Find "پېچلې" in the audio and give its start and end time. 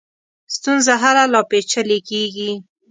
1.49-1.99